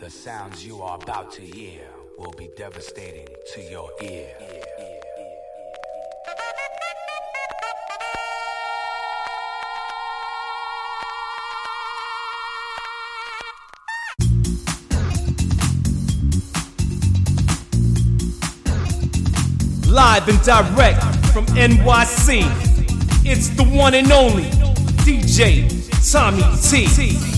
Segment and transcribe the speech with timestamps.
[0.00, 1.80] The sounds you are about to hear
[2.16, 4.28] will be devastating to your ear.
[19.88, 21.02] Live and direct
[21.32, 22.44] from NYC.
[23.26, 24.44] It's the one and only
[25.02, 25.68] DJ
[26.12, 27.37] Tommy T.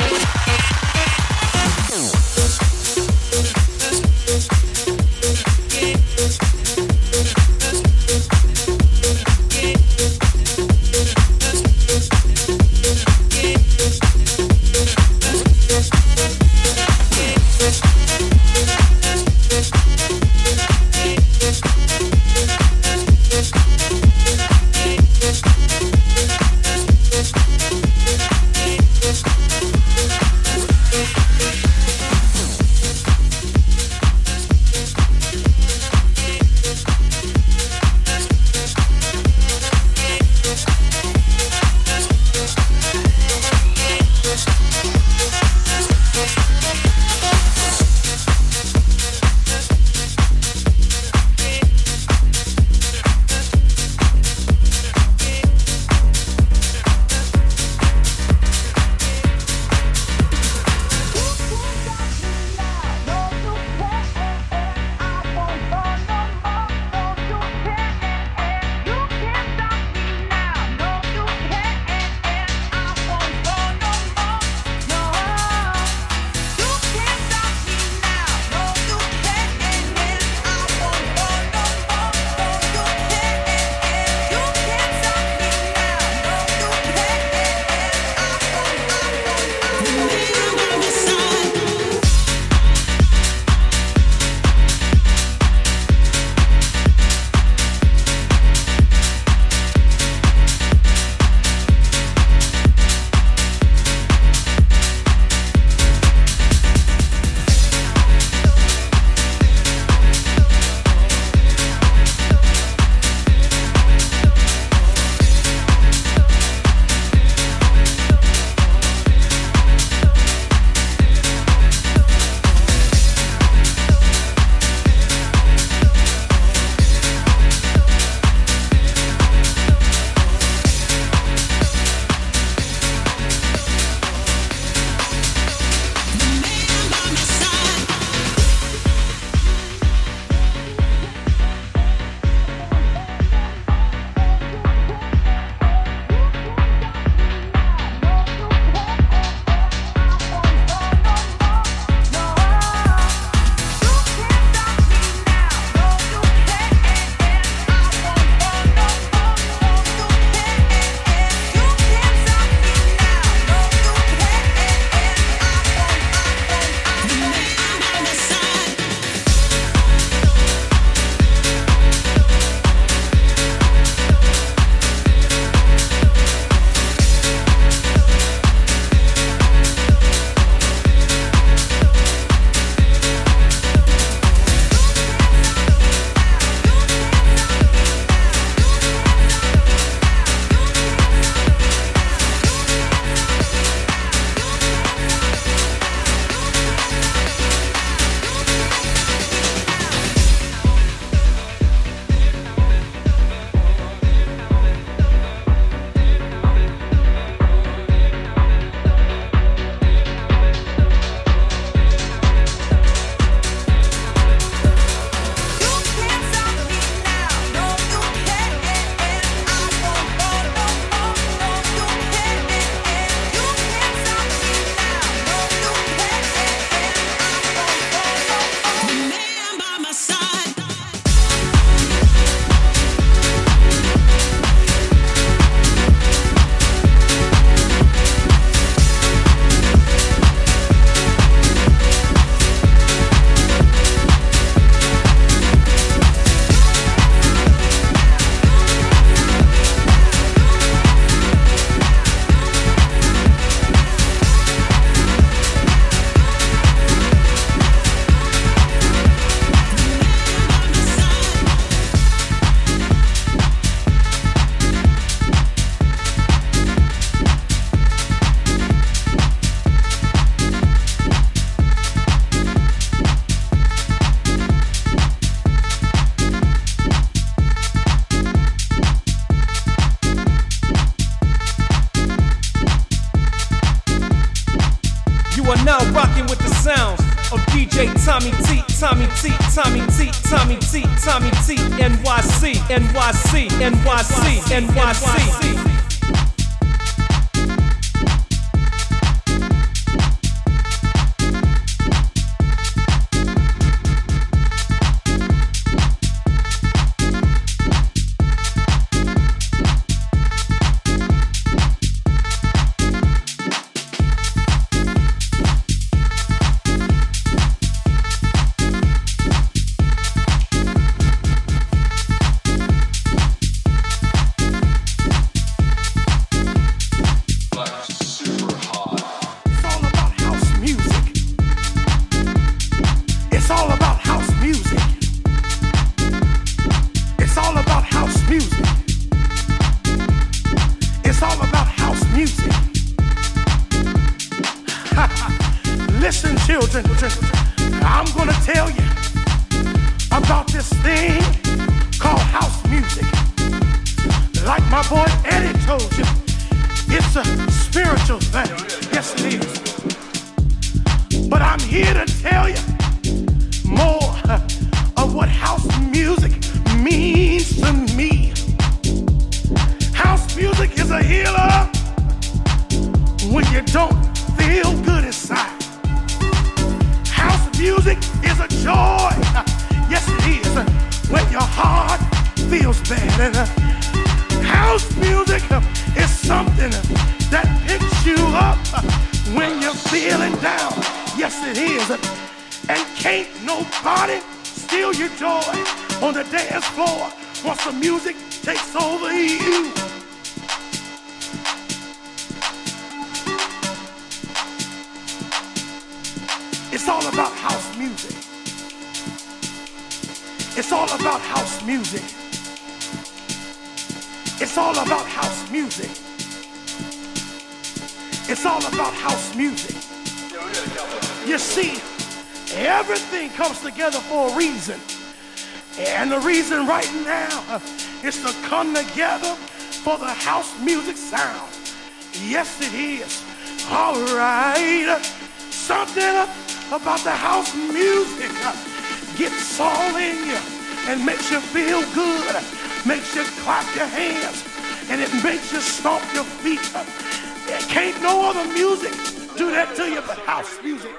[448.21, 448.91] all the music
[449.35, 450.91] do that to you, but house music.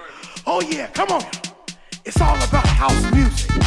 [0.44, 1.22] Oh yeah, come on.
[2.04, 3.61] It's all about house music.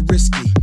[0.00, 0.57] Oh,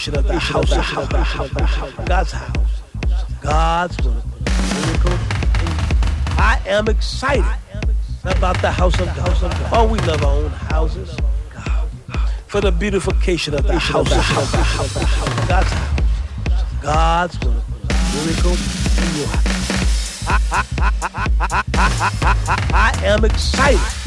[0.00, 1.50] beautification of the house,
[2.06, 2.80] God's house,
[3.42, 5.18] God's miracle.
[6.38, 7.44] I am excited
[8.24, 9.68] about the house of God.
[9.72, 11.14] Oh, we love our own houses.
[12.46, 14.08] For the beautification of the house,
[15.48, 16.12] God's house,
[16.82, 17.38] God's
[18.14, 18.56] miracle.
[22.72, 23.99] I am excited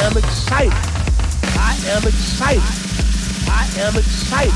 [0.00, 0.72] am excited.
[1.58, 2.62] I am excited.
[3.48, 4.54] I am excited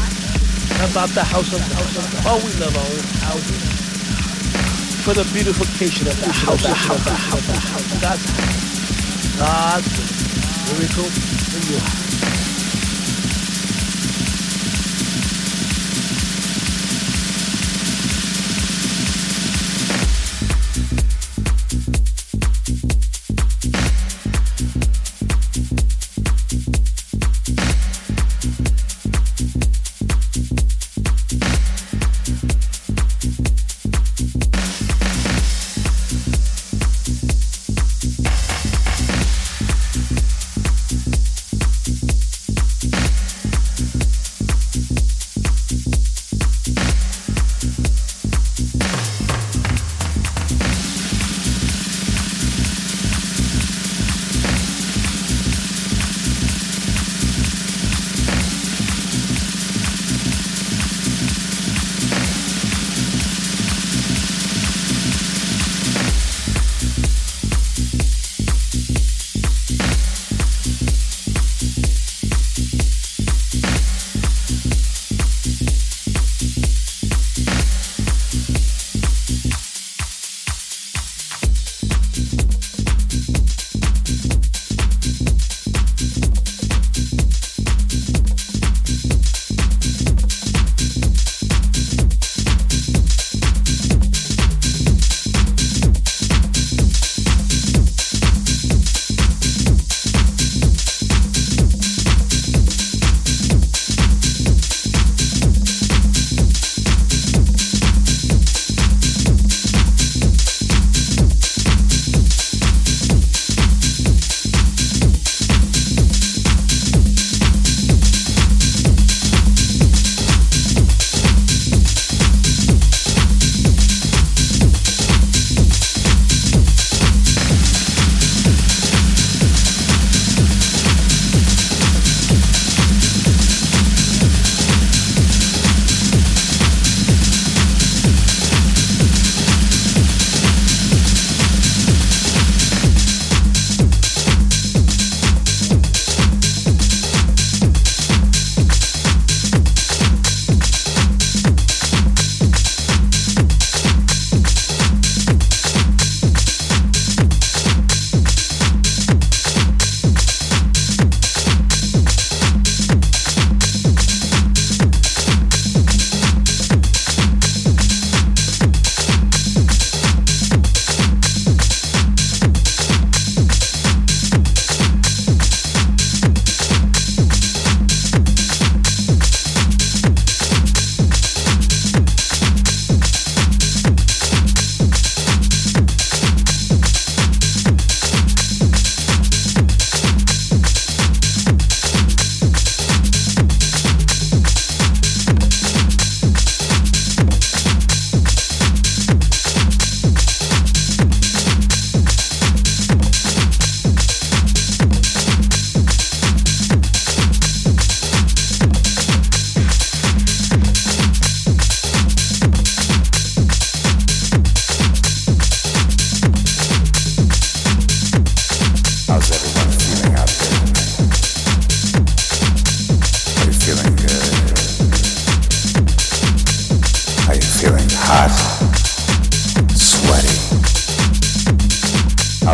[0.88, 1.86] about the house of God.
[2.26, 3.62] Oh, we love our own houses.
[5.04, 8.66] For the beautification of the house, the house, the house, the house, God's house.
[9.38, 9.86] God's
[10.72, 12.05] miracle in your house.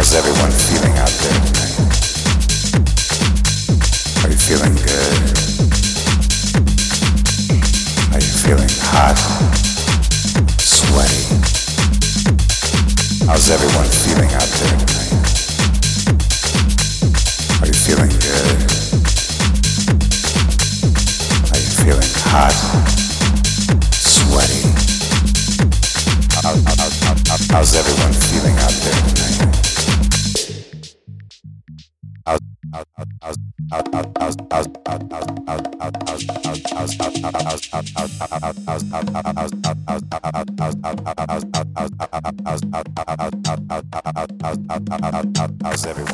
[0.02, 1.78] How's everyone feeling out there tonight?
[4.24, 5.18] Are you feeling good?
[8.10, 9.16] Are you feeling hot?
[10.58, 11.22] Sweaty?
[13.26, 14.81] How's everyone feeling out there
[45.01, 46.11] How's everyone?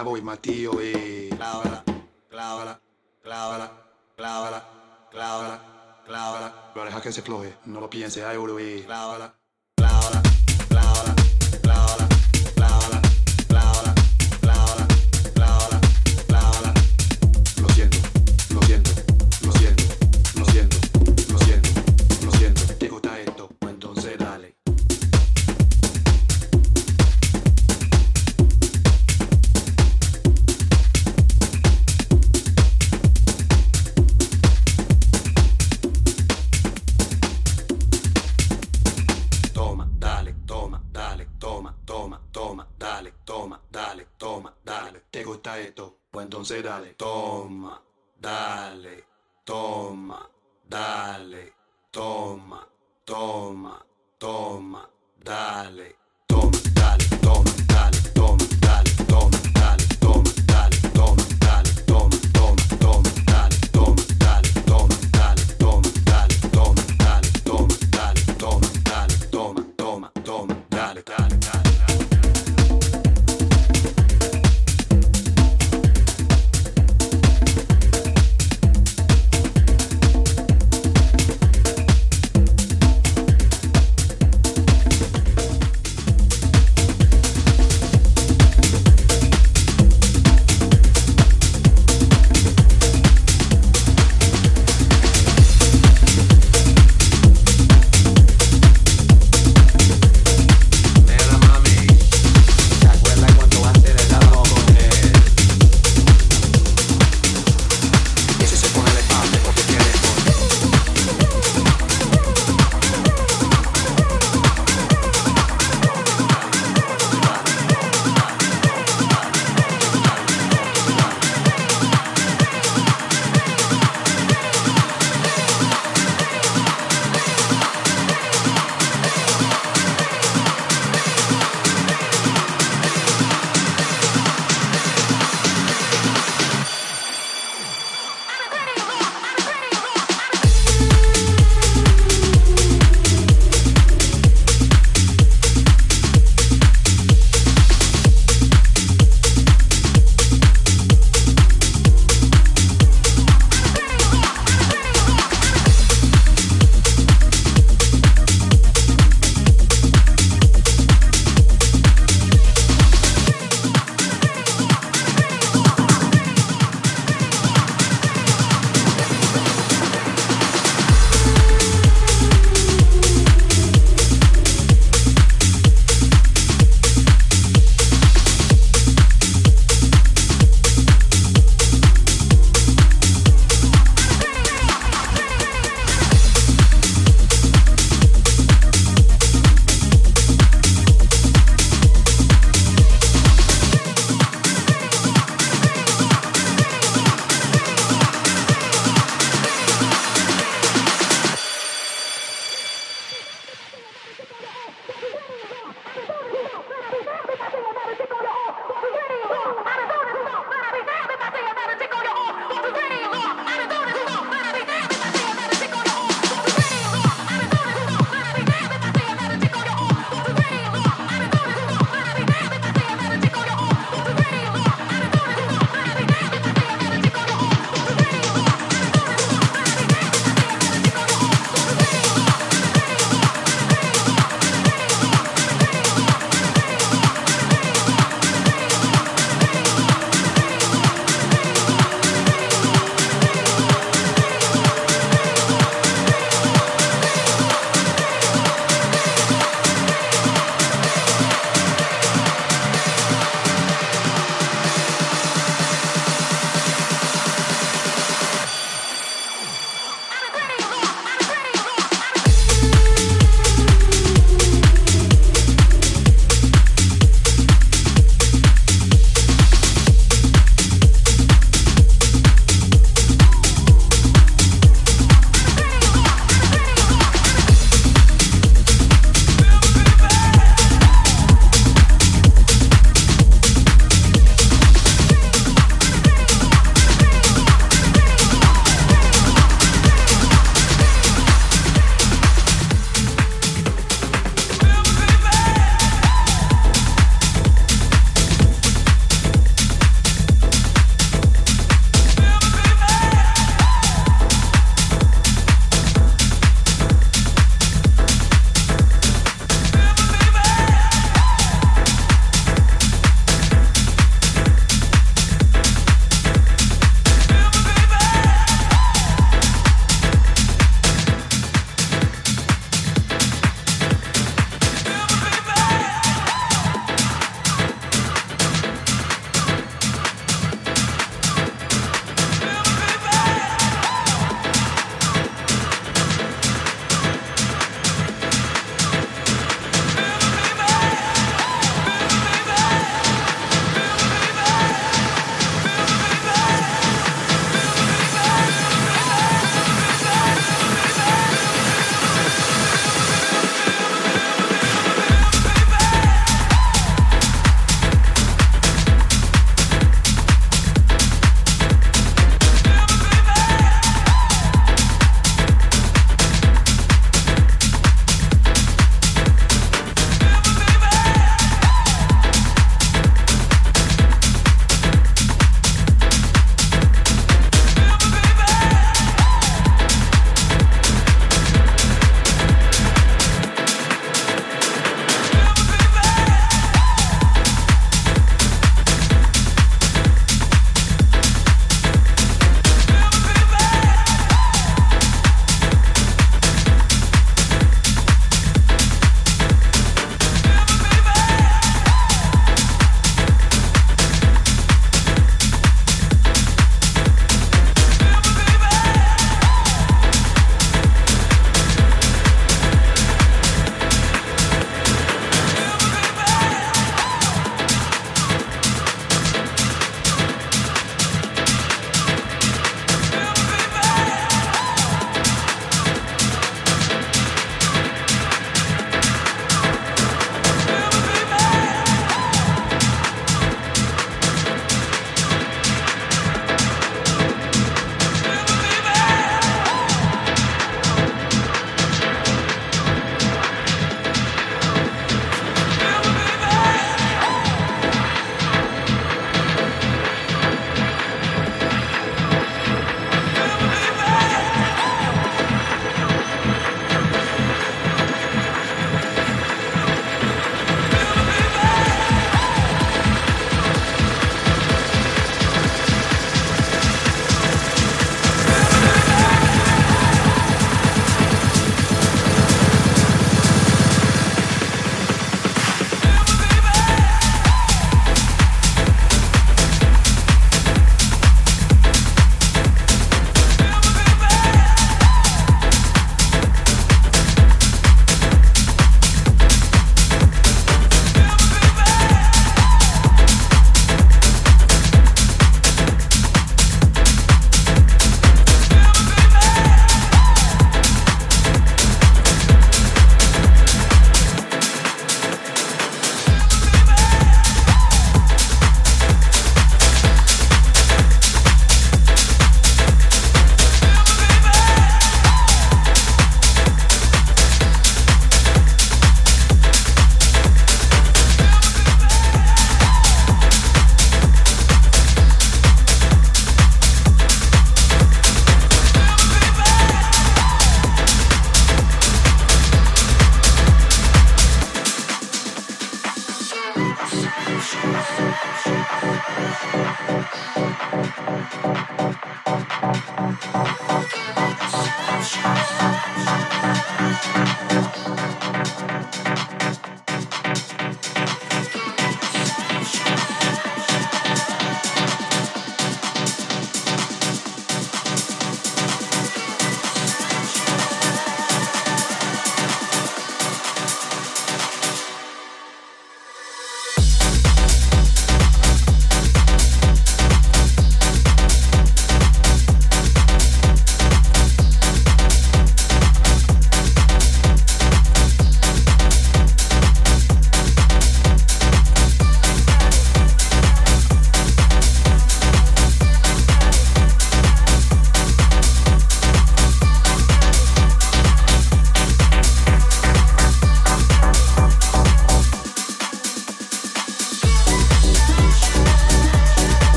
[0.00, 0.49] Bravo y Mati
[54.20, 54.86] toma,
[55.16, 55.96] dale.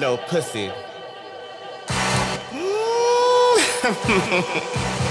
[0.00, 0.72] No pussy.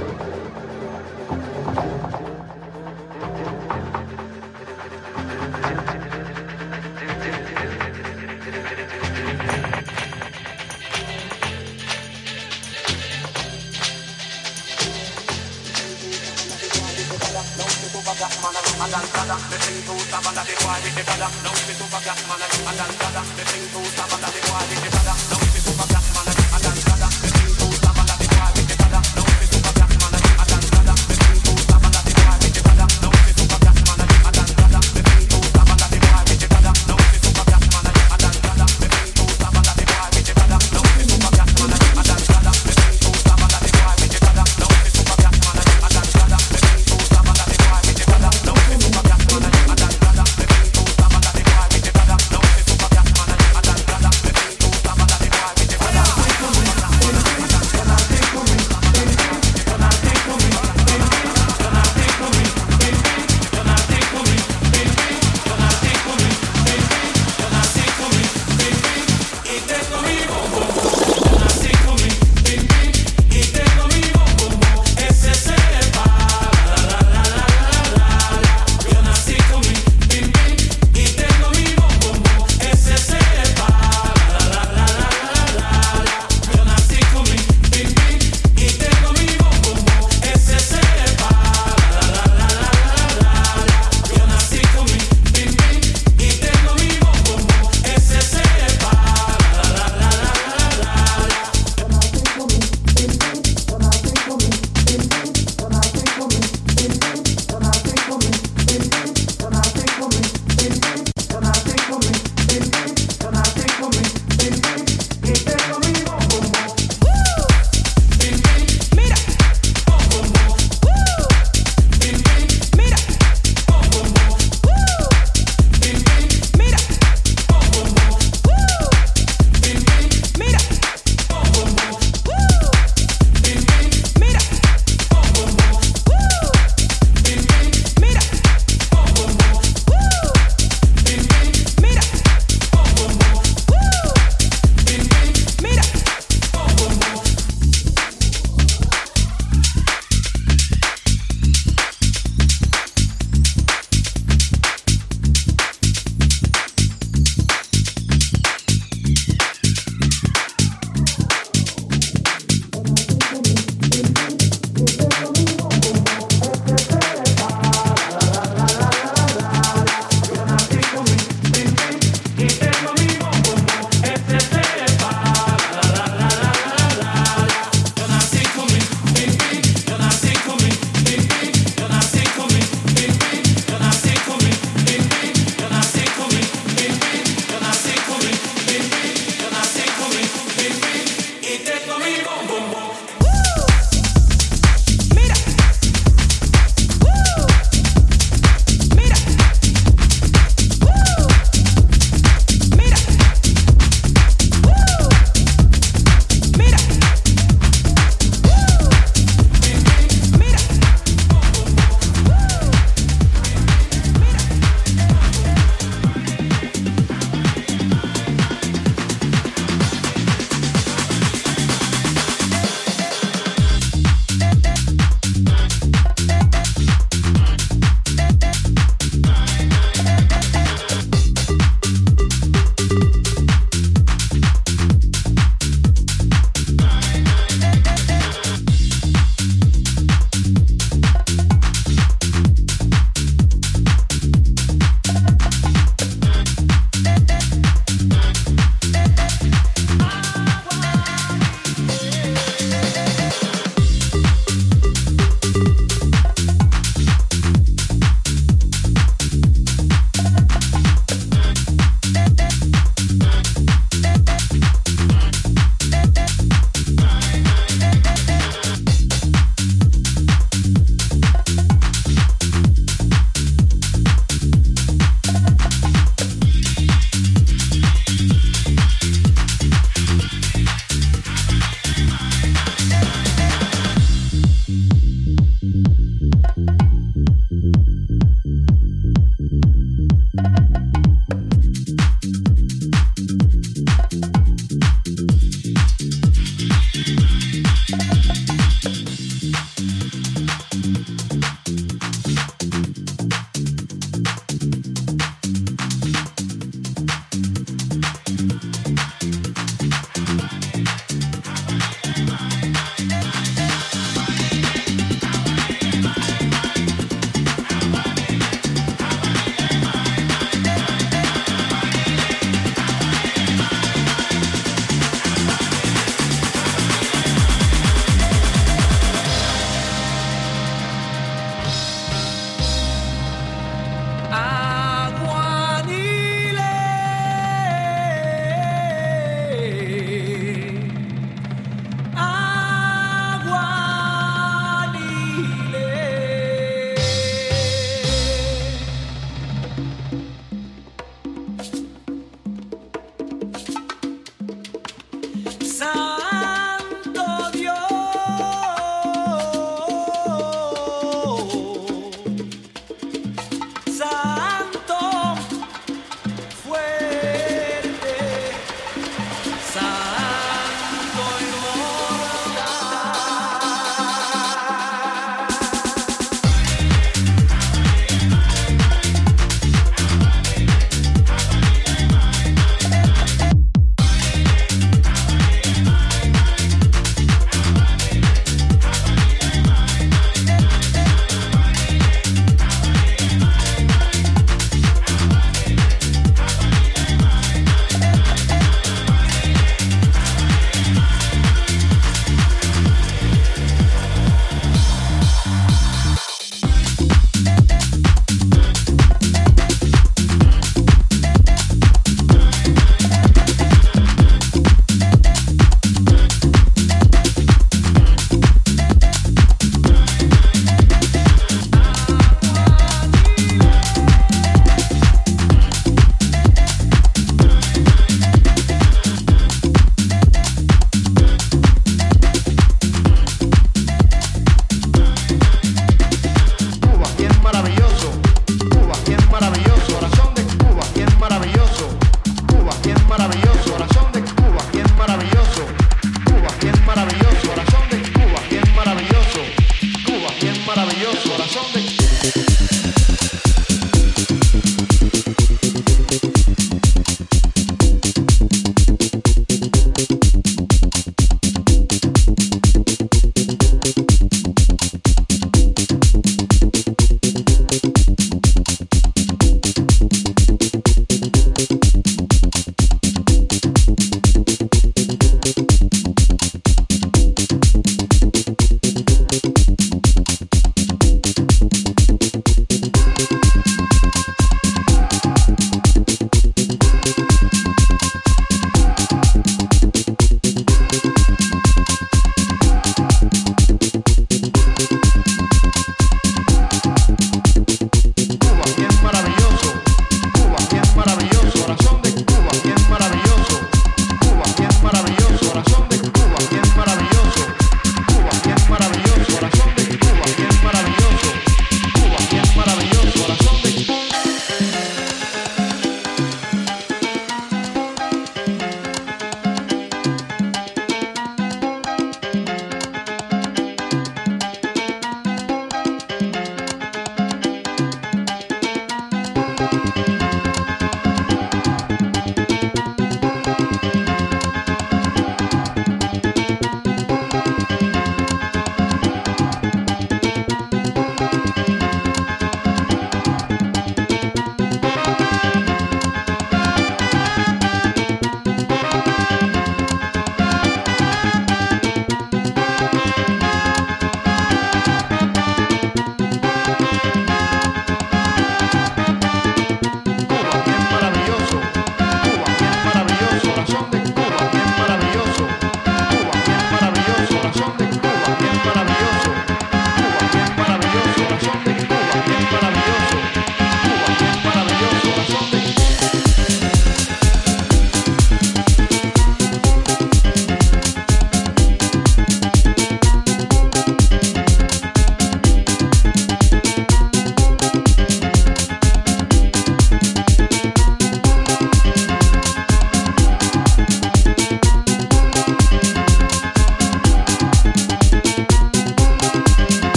[0.00, 0.09] you.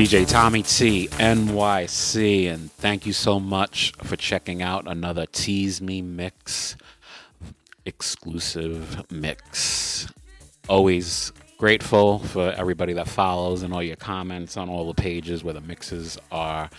[0.00, 6.00] DJ Tommy T NYC, and thank you so much for checking out another Tease Me
[6.00, 6.74] Mix
[7.84, 10.08] exclusive mix.
[10.70, 15.52] Always grateful for everybody that follows and all your comments on all the pages where
[15.52, 16.70] the mixes are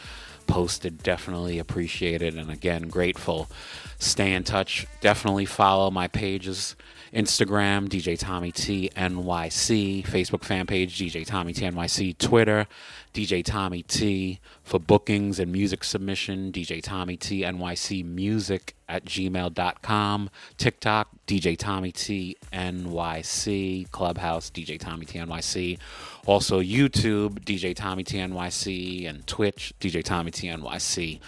[0.48, 1.04] posted.
[1.04, 3.52] Definitely appreciated, and again, grateful.
[4.00, 4.88] Stay in touch.
[5.00, 6.76] Definitely follow my pages.
[7.14, 12.68] Instagram, DJ Tommy T NYC, Facebook fan page, DJ Tommy T NYC, Twitter,
[13.14, 20.30] DJ Tommy T for bookings and music submission, DJ Tommy T NYC music at gmail.com,
[20.58, 25.80] TikTok, DJ Tommy T NYC, Clubhouse, DJ Tommy T NYC,
[26.26, 31.20] also YouTube, DJ Tommy T NYC, and Twitch, DJ Tommy T NYC.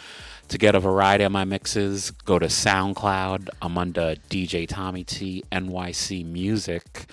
[0.54, 3.50] To get a variety of my mixes, go to SoundCloud.
[3.60, 7.08] I'm under DJ Tommy T NYC Music.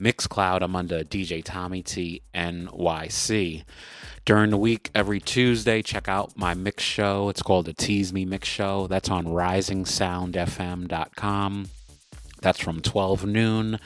[0.00, 3.64] Mixcloud, I'm under DJ Tommy T NYC.
[4.24, 7.30] During the week, every Tuesday, check out my mix show.
[7.30, 8.86] It's called the Tease Me Mix Show.
[8.86, 11.66] That's on risingsoundfm.com.
[12.42, 13.80] That's from 12 noon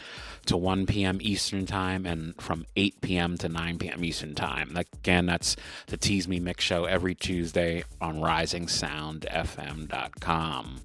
[0.48, 1.18] to 1 p.m.
[1.20, 3.38] Eastern Time and from 8 p.m.
[3.38, 4.04] to 9 p.m.
[4.04, 4.76] Eastern Time.
[4.76, 5.54] Again, that's
[5.86, 10.80] the Tease Me Mix Show every Tuesday on risingsoundfm.com.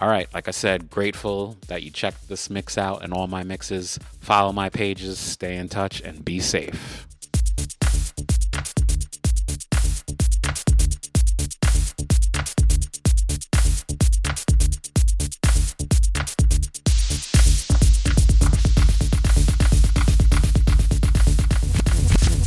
[0.00, 3.42] All right, like I said, grateful that you checked this mix out and all my
[3.42, 3.98] mixes.
[4.20, 7.08] Follow my pages, stay in touch, and be safe.